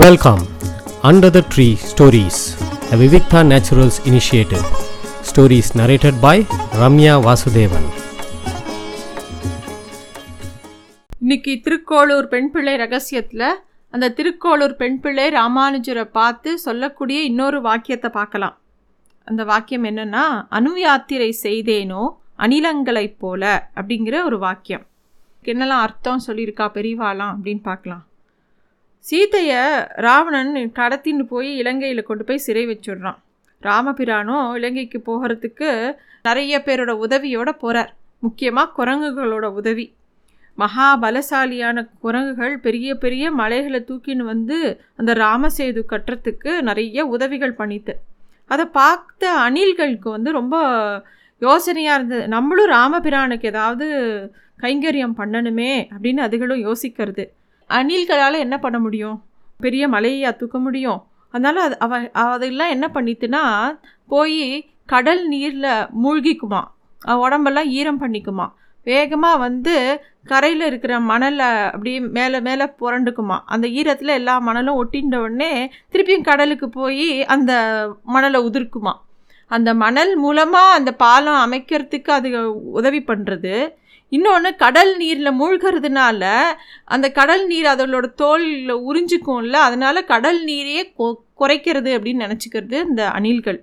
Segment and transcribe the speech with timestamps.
[0.00, 0.40] Welcome
[1.08, 2.38] under the tree stories
[2.88, 4.64] the Vivikta Naturals initiative
[5.28, 6.42] stories narrated by
[6.80, 7.86] Ramya Vasudevan
[11.20, 13.46] இன்னைக்கு திருக்கோளூர் பெண் பிள்ளை ரகசியத்தில்
[13.94, 18.56] அந்த திருக்கோளூர் பெண் பிள்ளை ராமானுஜரை பார்த்து சொல்லக்கூடிய இன்னொரு வாக்கியத்தை பார்க்கலாம்.
[19.24, 20.24] அந்த வாக்கியம் என்னென்னா
[20.58, 22.02] அணுயாத்திரை செய்தேனோ
[22.46, 24.84] அணிலங்களைப் போல அப்படிங்கிற ஒரு வாக்கியம்.
[25.52, 28.04] என்னெல்லாம் அர்த்தம் சொல்லியிருக்கா பெரியவாலாம் அப்படின்னு பார்க்கலாம்.
[29.08, 29.60] சீதையை
[30.04, 33.18] ராவணன் கடத்தின்னு போய் இலங்கையில் கொண்டு போய் சிறை வச்சுடுறான்.
[33.62, 35.68] ராமபிரானும் இலங்கைக்கு போகிறதுக்கு
[36.22, 39.86] நிறைய பேரோட உதவியோட போகிறார் முக்கியமாக குரங்குகளோட உதவி.
[40.54, 44.58] மகா பலசாலியான குரங்குகள் பெரிய பெரிய மலைகளை தூக்கின்னு வந்து
[44.96, 47.94] அந்த ராமசேது கட்டுறதுக்கு நிறைய உதவிகள் பண்ணித்து.
[48.46, 50.56] அதை பார்த்த அணில்களுக்கு வந்து ரொம்ப
[51.42, 52.28] யோசனையாக இருந்தது.
[52.28, 53.86] நம்மளும் ராமபிரானுக்கு ஏதாவது
[54.60, 57.26] கைங்கரியம் பண்ணணுமே அப்படின்னு அதுகளும் யோசிக்கிறது.
[57.70, 59.22] அணில்களால் என்ன பண்ண முடியும்?
[59.60, 61.00] பெரிய மலையை தூக்க முடியும்.
[61.30, 63.42] அதனால் அது அவ அதெல்லாம் என்ன பண்ணிட்டுன்னா
[64.06, 66.62] போய் கடல் நீரில் மூழ்கிக்குமா?
[67.24, 68.46] உடம்பெல்லாம் ஈரம் பண்ணிக்குமா?
[68.84, 69.74] வேகமாக வந்து
[70.24, 73.38] கரையில் இருக்கிற மணலை அப்படியே மேலே மேலே புரண்டுக்குமா?
[73.44, 77.52] அந்த ஈரத்தில் எல்லா மணலும் ஒட்டின்ற உடனே திருப்பியும் கடலுக்கு போய் அந்த
[78.04, 78.92] மணலை உதிர்க்குமா?
[79.50, 82.30] அந்த மணல் மூலமாக அந்த பாலம் அமைக்கிறதுக்கு அது
[82.70, 83.54] உதவி பண்ணுறது
[84.12, 86.22] இன்னொன்று கடல் நீரில் மூழ்கிறதுனால
[86.84, 91.06] அந்த கடல் நீர் அதோட தோலில் உறிஞ்சிக்கும்ல அதனால் கடல் நீரையே கொ
[91.40, 93.58] குறைக்கிறது அப்படின்னு நினச்சிக்கிறது இந்த அணில்கள்.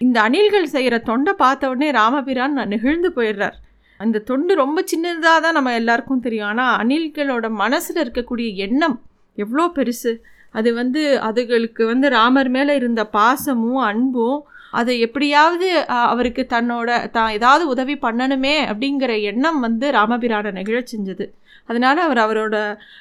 [0.00, 3.56] இந்த அணில்கள் செய்கிற தொண்டை பார்த்த உடனே ராமபிரான் நெகிழ்ந்து போயிடுறார்.
[4.00, 6.48] அந்த தொண்டு ரொம்ப சின்னதாக தான் நம்ம எல்லாருக்கும் தெரியும்.
[6.48, 8.96] ஆனால் அணில்களோட மனசில் இருக்கக்கூடிய எண்ணம்
[9.38, 10.12] எவ்வளோ பெருசு.
[10.52, 14.40] அது வந்து அதுகளுக்கு வந்து ராமர் மேலே இருந்த பாசமும் அன்பும்
[14.80, 15.68] அதை எப்படியாவது
[16.12, 21.26] அவருக்கு தன்னோட தான் ஏதாவது உதவி பண்ணணுமே அப்படிங்கிற எண்ணம் வந்து ராமபிரான நெகிழ செஞ்சது.
[21.68, 22.56] அதனால் அவர் அவரோட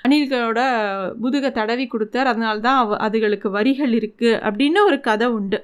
[0.05, 0.59] அணில்களோட
[1.23, 2.29] முதுக தடவி கொடுத்தார்.
[2.31, 5.59] அதனால தான் அவ அதுகளுக்கு வரிகள் இருக்குது அப்படின்னு ஒரு கதை உண்டு.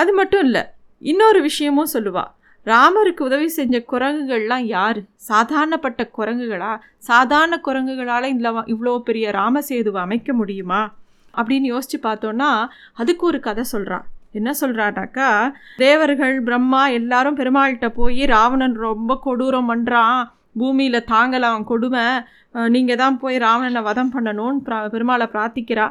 [0.00, 0.62] அது மட்டும் இல்லை
[1.02, 2.32] இன்னொரு விஷயமும் சொல்லுவாள்
[2.66, 4.98] ராமருக்கு உதவி செஞ்ச குரங்குகள்லாம் யார்?
[5.28, 6.70] சாதாரணப்பட்ட குரங்குகளா?
[7.08, 10.80] சாதாரண குரங்குகளால் இந்த இவ்வளோ பெரிய ராமசேதுவை அமைக்க முடியுமா?
[11.34, 12.50] அப்படின்னு யோசித்து பார்த்தோன்னா
[13.02, 14.06] அதுக்கு ஒரு கதை சொல்கிறான்
[14.38, 15.28] என்ன சொல்கிறாட்டாக்கா
[15.82, 20.18] தேவர்கள் பிரம்மா எல்லாரும் பெருமாள்கிட்ட போய் ராவணன் ரொம்ப கொடூரம் பண்ணுறான்
[20.60, 22.06] பூமியில் தாங்கலாம் கொடுமை.
[22.74, 25.86] நீங்கள் தான் போய் ராவணனை வதம் பண்ணணும்னு பிரா பெருமாளை பிரார்த்திக்கிறா.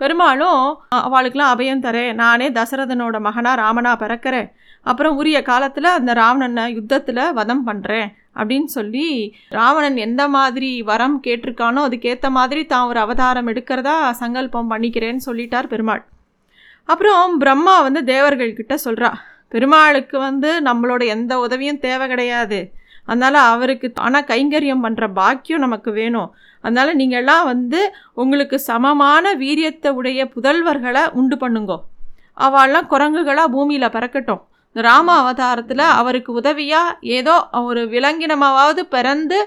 [0.00, 0.64] பெருமாளும்
[1.06, 4.48] அவளுக்கெல்லாம் அபயம் தரேன் நானே தசரதனோட மகனாக ராமனா பிறக்கிறேன்.
[4.90, 8.08] அப்புறம் உரிய காலத்தில் அந்த ராவணனை யுத்தத்தில் வதம் பண்ணுறேன்
[8.40, 9.08] அப்படின்னு சொல்லி
[9.56, 16.04] ராவணன் எந்த மாதிரி வரம் கேட்டிருக்கானோ அதுக்கேற்ற மாதிரி தான் ஒரு அவதாரம் எடுக்கிறதா சங்கல்பம் பண்ணிக்கிறேன்னு சொல்லிட்டார் பெருமாள்.
[16.88, 19.10] அப்புறம் பிரம்மா வந்து தேவர்கள்கிட்ட சொல்கிறா
[19.52, 22.58] பெருமாளுக்கு வந்து நம்மளோட எந்த உதவியும் தேவை கிடையாது.
[23.08, 26.28] அதனால் அவருக்கு ஆனால் கைங்கரியம் பண்ணுற பாக்கியம் நமக்கு வேணும்.
[26.64, 27.80] அதனால் நீங்கள்லாம் வந்து
[28.22, 31.78] உங்களுக்கு சமமான வீரியத்தை உடைய புதல்வர்களை உண்டு பண்ணுங்கோ.
[32.36, 34.42] அவெல்லாம் குரங்குகளாக பூமியில் பறக்கட்டும்.
[34.70, 37.36] இந்த ராம அவதாரத்தில் அவருக்கு உதவியாக ஏதோ
[37.68, 39.38] ஒரு விலங்கினமாவது பிறந்து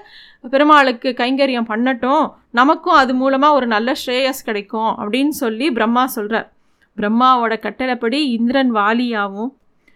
[0.54, 2.24] பெருமாளுக்கு கைங்கரியம் பண்ணட்டும்.
[2.60, 6.48] நமக்கும் அது மூலமாக ஒரு நல்ல ஸ்ரேயஸ் கிடைக்கும் அப்படின்னு சொல்லி பிரம்மா சொல்கிறார்
[6.96, 9.52] பிரம்மாவோட கட்டளைப்படி இந்திரன் வாலியாகவும்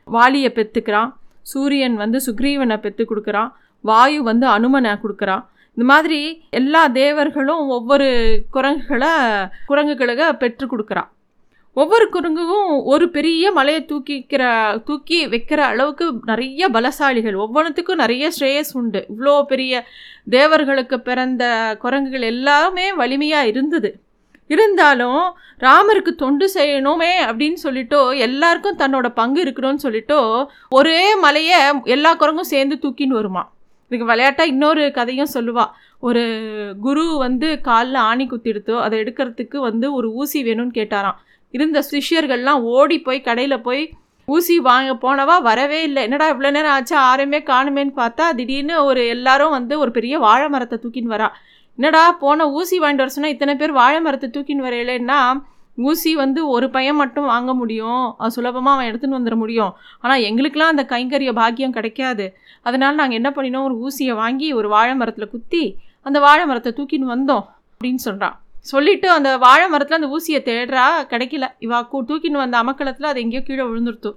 [0.07, 1.13] வாலியை பெற்றுக்கிறான்
[1.43, 3.51] சூரியன் வந்து சுக்ரீவனை பெற்று கொடுக்குறான்.
[3.81, 5.45] வாயு வந்து அனுமனை கொடுக்குறான்.
[5.77, 8.09] இந்த மாதிரி எல்லா தேவர்களும் ஒவ்வொரு
[8.51, 9.13] குரங்குகளை
[9.69, 11.11] குரங்குகளுக்கு பெற்று கொடுக்குறான்.
[11.73, 14.43] ஒவ்வொரு குரங்குக்கும் ஒரு பெரிய மலையை தூக்கிக்கிற
[14.85, 17.37] தூக்கி வைக்கிற அளவுக்கு நிறைய பலசாலிகள்.
[17.45, 19.07] ஒவ்வொன்றுத்துக்கும் நிறைய ஸ்ரேயஸ் உண்டு.
[19.13, 19.85] இவ்வளோ பெரிய
[20.31, 21.45] தேவர்களுக்கு பிறந்த
[21.79, 23.91] குரங்குகள் எல்லாமே வலிமையாக இருந்தது.
[24.49, 25.23] இருந்தாலும்
[25.61, 30.21] ராமருக்கு தொண்டு செய்யணுமே அப்படின்னு சொல்லிட்டோ எல்லாருக்கும் தன்னோட பங்கு இருக்கணும்னு சொல்லிட்டோ
[30.69, 33.43] ஒரே மலையை எல்லா குரங்கும் சேர்ந்து தூக்கின்னு வருமா?
[33.91, 36.23] இதுக்கு விளையாட்டாக இன்னொரு கதையும் சொல்லுவாள் ஒரு
[36.81, 41.19] குரு வந்து காலில் ஆணி குத்திடுத்தோ அதை எடுக்கிறதுக்கு வந்து ஒரு ஊசி வேணும்னு கேட்டாராம்.
[41.51, 43.83] இருந்த சிஷ்யர்கள்லாம் ஓடி போய் கடையில் போய்
[44.29, 46.03] ஊசி வாங்க போனவா வரவே இல்லை.
[46.03, 46.97] என்னடா இவ்வளோ நேரம் ஆச்சு?
[47.11, 51.29] ஆறுமே காணுமேன்னு பார்த்தா திடீர்னு ஒரு எல்லாரும் வந்து ஒரு பெரிய வாழை மரத்தை தூக்கின்னு வரா.
[51.79, 55.19] என்னடா போன ஊசி வாங்கிட்டு வர சொன்னால் இத்தனை பேர் வாழை மரத்தை தூக்கின்னு வரையிலன்னா
[55.79, 58.05] ஊசி வந்து ஒரு பையன் மட்டும் வாங்க முடியும்.
[58.21, 59.73] அது சுலபமாக அவன் எடுத்துன்னு வந்துட முடியும்.
[60.05, 62.27] ஆனால் எங்களுக்கெலாம் அந்த கைங்கரிய பாக்கியம் கிடைக்காது.
[62.69, 63.67] அதனால் நாங்கள் என்ன பண்ணினோம்?
[63.69, 65.65] ஒரு ஊசியை வாங்கி ஒரு வாழை மரத்தில் குத்தி
[66.09, 68.37] அந்த வாழை மரத்தை தூக்கின்னு வந்தோம் அப்படின்னு சொல்கிறான்
[68.73, 71.47] சொல்லிவிட்டு அந்த வாழை மரத்தில் அந்த ஊசியை தேடுறா கிடைக்கல.
[71.67, 74.13] இவா கூ தூக்கின்னு வந்த அமக்கலத்தில் அது எங்கேயோ கீழே விழுந்துருத்து.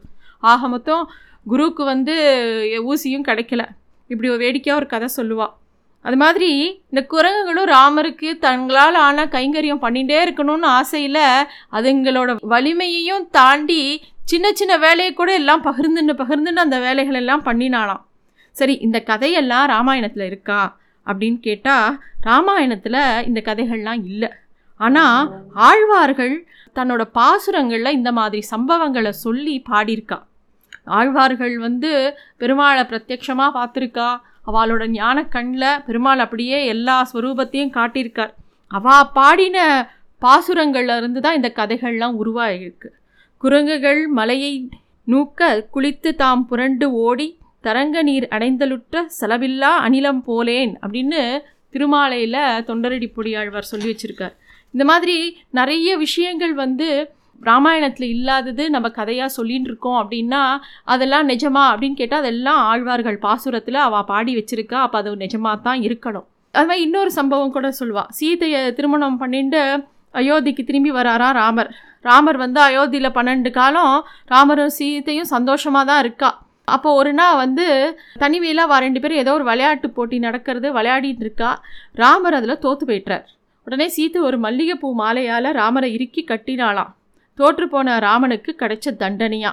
[0.52, 1.04] ஆக மொத்தம்
[1.46, 2.16] குருவுக்கு வந்து
[2.92, 3.64] ஊசியும் கிடைக்கல.
[4.10, 5.54] இப்படி ஒரு வேடிக்கையாக ஒரு கதை சொல்லுவாள்
[6.06, 6.52] அது மாதிரி
[6.92, 11.24] இந்த குரங்குகளும் ராமருக்கு தங்களால் ஆனால் கைங்கரியம் பண்ணிகிட்டே இருக்கணும்னு ஆசையில்
[11.78, 13.82] அதுங்களோட வலிமையையும் தாண்டி
[14.26, 18.04] சின்ன சின்ன வேலையை கூட எல்லாம் பகிர்ந்துன்னு பகிர்ந்துன்னு அந்த வேலைகள் எல்லாம் பண்ணினாலாம்
[18.56, 20.62] சரி இந்த கதையெல்லாம் ராமாயணத்தில் இருக்கா
[21.08, 24.30] அப்படின்னு கேட்டால் ராமாயணத்தில் இந்த கதைகள்லாம் இல்லை.
[24.80, 25.20] ஆனால்
[25.68, 26.34] ஆழ்வார்கள்
[26.76, 30.18] தன்னோட பாசுரங்களில் இந்த மாதிரி சம்பவங்களை சொல்லி பாடியிருக்கா.
[30.98, 31.92] ஆழ்வார்கள் வந்து
[32.40, 34.10] பெருமாளை பிரத்யக்ஷமாக பார்த்துருக்கா.
[34.50, 38.34] அவளோட ஞான கண்ணில் பெருமாள் அப்படியே எல்லா ஸ்வரூபத்தையும் காட்டியிருக்கார்.
[38.72, 39.58] அவா பாடின
[40.22, 42.90] பாசுரங்கள்ல இருந்து தான் இந்த கதைகள்லாம் உருவாகிருக்கு
[43.44, 44.54] குரங்குகள் மலையை
[45.04, 47.28] நூக்க குளித்து தாம் புரண்டு ஓடி
[47.62, 51.22] தரங்க நீர் அடைந்தலுற்ற செலவில்லா அனிலம் போலேன் அப்படின்னு
[51.74, 54.36] திருமாலையில் தொண்டரடி பொடியாழ்வார் சொல்லி வச்சுருக்கார்.
[54.74, 55.18] இந்த மாதிரி
[55.60, 56.88] நிறைய விஷயங்கள் வந்து
[57.50, 60.42] ராமாயணத்தில் இல்லாதது நம்ம கதையாக சொல்லின்னு இருக்கோம் அப்படின்னா
[60.94, 64.80] அதெல்லாம் நிஜமா அப்படின்னு கேட்டால் அதெல்லாம் ஆழ்வார்கள் பாசுரத்தில் அவள் பாடி வச்சிருக்கா.
[64.86, 66.28] அப்போ அது நிஜமாக தான் இருக்கணும்.
[66.56, 69.62] அது மாதிரி இன்னொரு சம்பவம் கூட சொல்லுவாள் சீதையை திருமணம் பண்ணிட்டு
[70.20, 71.72] அயோத்திக்கு திரும்பி வராராம் ராமர்.
[72.08, 73.96] ராமர் வந்து அயோத்தியில் பன்னெண்டு காலம்
[74.34, 76.30] ராமரும் சீதையும் சந்தோஷமாக தான் இருக்கா.
[76.76, 77.66] அப்போ ஒரு நாள் வந்து
[78.24, 81.52] தனிமையில் வா ரெண்டு பேரும் ஏதோ ஒரு விளையாட்டு போட்டி நடக்கிறது விளையாடிட்டு இருக்கா.
[82.02, 83.26] ராமர் அதில் தோற்று போயிட்டார்.
[83.68, 86.92] உடனே சீத்தை ஒரு மல்லிகைப்பூ மாலையால் ராமரை இறுக்கி கட்டினாளாம்.
[87.40, 89.52] தோற்றுப்போன ராமனுக்கு கிடைச்ச தண்டனையா?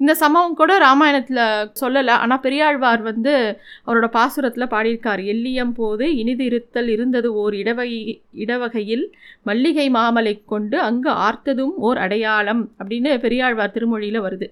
[0.00, 1.40] இந்த சம்பவம் கூட ராமாயணத்தில்
[1.80, 2.14] சொல்லலை.
[2.22, 3.32] ஆனால் பெரியாழ்வார் வந்து
[3.86, 5.20] அவரோட பாசுரத்தில் பாடியிருக்கார்.
[5.32, 8.00] எல்லியம் போது இனிது இருத்தல் இருந்தது ஓர் இடவகை
[8.44, 9.04] இடவகையில்
[9.48, 14.48] மல்லிகை மாமலை கொண்டு அங்கு ஆர்த்ததும் ஓர் அடையாளம் அப்படின்னு பெரியாழ்வார் திருமொழியில் வருது.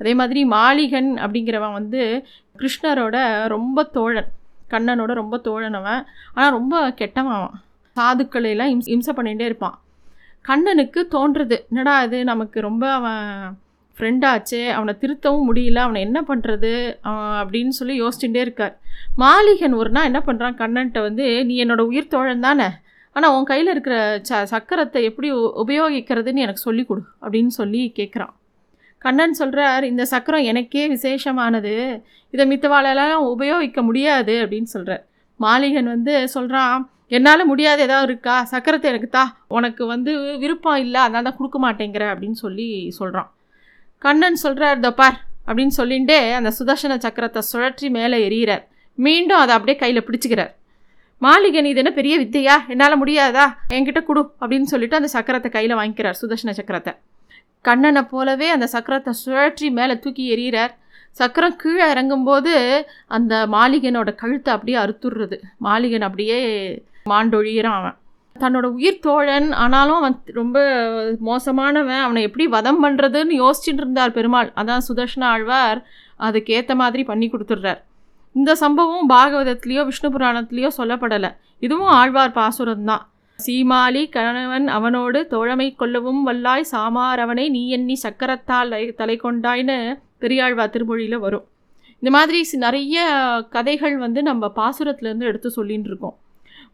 [0.00, 2.02] அதே மாதிரி மாளிகன் அப்படிங்கிறவன் வந்து
[2.60, 3.16] கிருஷ்ணரோட
[3.54, 4.30] ரொம்ப தோழன்.
[4.72, 6.02] கண்ணனோட ரொம்ப தோழனவன்.
[6.34, 7.56] ஆனால் ரொம்ப கெட்டவன் அவன்.
[7.96, 9.76] சாதுக்களை எல்லாம் இம்ச இம்சை பண்ணிகிட்டே இருப்பான்.
[10.44, 11.56] கண்ணனுக்கு தோன்றுறது.
[11.70, 12.18] என்னடா இது?
[12.24, 13.24] நமக்கு ரொம்ப அவன்
[13.98, 15.78] ஃப்ரெண்டாச்சே அவனை திருத்தவும் முடியல.
[15.86, 16.72] அவனை என்ன பண்ணுறது
[17.40, 18.74] அப்படின்னு சொல்லி யோசிச்சுட்டே இருக்கார்.
[19.22, 22.68] மாளிகன் ஒரு நாள் என்ன பண்ணுறான் கண்ணன்ட்ட வந்து நீ என்னோட உயிர் தோழன் தானே.
[23.16, 23.96] ஆனால் உன் கையில் இருக்கிற
[24.28, 25.28] ச சக்கரத்தை எப்படி
[25.64, 28.34] உபயோகிக்கிறதுன்னு எனக்கு சொல்லிக் கொடு அப்படின்னு சொல்லி கேட்குறான்
[28.98, 31.74] கண்ணன் சொல்கிறார் இந்த சக்கரம் எனக்கே விசேஷமானது.
[32.34, 35.04] இதை மித்தவாளெல்லாம் உபயோகிக்க முடியாது அப்படின்னு சொல்கிறார்
[35.40, 36.78] மாளிகன் வந்து சொல்கிறான்
[37.10, 38.48] என்னால் முடியாது ஏதாவது இருக்கா?
[38.50, 39.22] சக்கரத்தை எனக்கு தா.
[39.48, 43.28] உனக்கு வந்து விருப்பம் இல்லை அதனால தான் கொடுக்க மாட்டேங்கிற அப்படின்னு சொல்லி சொல்கிறான்
[44.02, 45.16] கண்ணன் சொல்கிறார் "இதோ பார்
[45.46, 48.64] அப்படின்னு சொல்லிட்டு அந்த சுதர்சன சக்கரத்தை சுழற்றி மேலே எறிகிறார்.
[48.98, 50.52] மீண்டும் அதை அப்படியே கையில் பிடிச்சிக்கிறார்.
[51.22, 52.56] மாளிகன் இது என்ன பெரிய வித்தையா?
[52.68, 53.46] என்னால் முடியாதா?
[53.68, 56.92] என்கிட்ட கொடு அப்படின்னு சொல்லிட்டு அந்த சக்கரத்தை கையில் வாங்கிக்கிறார் சுதர்சன சக்கரத்தை.
[57.64, 60.72] கண்ணனை போலவே அந்த சக்கரத்தை சுழற்றி மேலே தூக்கி எறிகிறார்.
[61.20, 62.52] சக்கரம் கீழே இறங்கும்போது
[63.16, 65.36] அந்த மாளிகனோட கழுத்தை அப்படியே அறுத்துடுறது.
[65.66, 66.38] மாளிகன் அப்படியே
[67.12, 67.96] மாண்டொழிகிறான் அவன்.
[68.36, 70.58] தன்னோட உயிர் தோழன் ஆனாலும் அவன் ரொம்ப
[71.28, 72.02] மோசமானவன்.
[72.06, 74.50] அவனை எப்படி வதம் பண்ணுறதுன்னு யோசிச்சுட்டு இருந்தார் பெருமாள்.
[74.60, 75.80] அதான் சுதர்ஷன ஆழ்வார்
[76.26, 77.80] அதுக்கேற்ற மாதிரி பண்ணி கொடுத்துட்றார்.
[78.34, 81.30] இந்த சம்பவம் பாகவதத்துலேயோ விஷ்ணு புராணத்துலேயோ சொல்லப்படலை.
[81.66, 83.04] இதுவும் ஆழ்வார் பாசுரம் தான்.
[83.38, 89.76] சீமாலி கணவன் அவனோடு தோழமை கொள்ளவும் வல்லாய் சாமாரவனை நீ எண்ணி சக்கரத்தால் தலை கொண்டாய்ன்னு
[90.22, 91.46] பெரியாழ்வார் திருமொழியில் வரும்.
[92.02, 92.98] இந்த மாதிரி நிறைய
[93.54, 96.16] கதைகள் வந்து நம்ம பாசுரத்துலேருந்து எடுத்து சொல்லின்னு இருக்கோம்.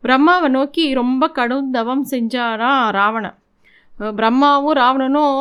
[0.05, 3.37] பிரம்மாவை நோக்கி ரொம்ப கடும் தவம் செஞ்சாராம் ராவணன்.
[4.19, 5.39] பிரம்மாவும் ராவணனும்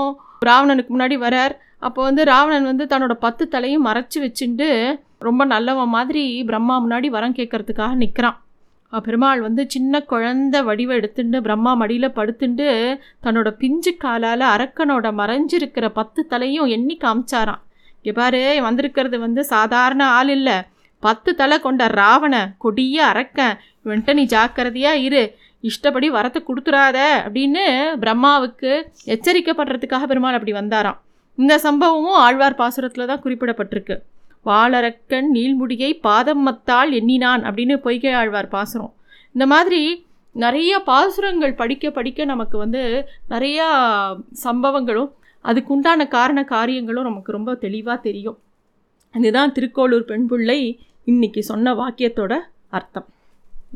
[0.47, 1.55] ராவணனுக்கு முன்னாடி வரார்.
[1.87, 4.67] அப்போ வந்து ராவணன் வந்து தன்னோட பத்து தலையும் மறைச்சி வச்சுட்டு
[5.27, 8.39] ரொம்ப நல்லவன் மாதிரி பிரம்மா முன்னாடி வரம் கேட்கறதுக்காக நிற்கிறான்
[9.05, 12.67] பெருமாள் வந்து சின்ன குழந்த வடிவம் எடுத்துட்டு பிரம்மா மடியில் படுத்துட்டு
[13.23, 17.61] தன்னோட பிஞ்சு காலால் அரக்கனோட மறைஞ்சிருக்கிற பத்து தலையும் எண்ணி காமிச்சாராம்.
[18.03, 20.55] இங்கே பாரு வந்திருக்கிறது வந்து சாதாரண ஆள் இல்லை.
[21.03, 25.23] பத்து தலை கொண்ட ராவண கொடிய அரக்கன் இவன்ட்ட நீ ஜாக்கிரதையாக இரு.
[25.69, 27.63] இஷ்டப்படி வரத்தை கொடுத்துறாத அப்படின்னு
[28.03, 28.71] பிரம்மாவுக்கு
[29.13, 30.99] எச்சரிக்கப்படுறதுக்காக பெருமாள் அப்படி வந்தாராம்.
[31.37, 33.97] இந்த சம்பவமும் ஆழ்வார் பாசுரத்தில் தான் குறிப்பிடப்பட்டிருக்கு.
[34.49, 38.93] வாளரக்கன் நீள்முடியை பாதம் மத்தால் எண்ணினான் அப்படின்னு பொய்கை ஆழ்வார் பாசுரம்.
[39.35, 39.81] இந்த மாதிரி
[40.35, 42.81] நிறைய பாசுரங்கள் படிக்க படிக்க நமக்கு வந்து
[43.33, 43.67] நிறையா
[44.45, 45.11] சம்பவங்களும்
[45.49, 48.37] அதுக்குண்டான காரண காரியங்களும் நமக்கு ரொம்ப தெளிவாக தெரியும்.
[49.13, 50.59] இதுதான் திருக்கோளூர் பெண் பிள்ளை
[51.11, 52.33] இன்னைக்கு சொன்ன வாக்கியத்தோட
[52.69, 53.07] அர்த்தம்.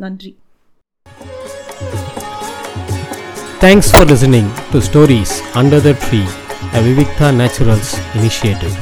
[0.03, 0.31] நன்றி.
[3.63, 6.21] Thanks for listening to stories under the tree
[6.77, 8.75] a Vivikta Naturals initiative